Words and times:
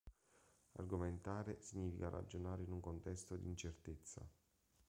Argomentare 0.79 1.61
significa 1.61 2.09
ragionare 2.09 2.63
in 2.63 2.71
un 2.71 2.79
contesto 2.79 3.35
di 3.35 3.45
incertezza. 3.45 4.27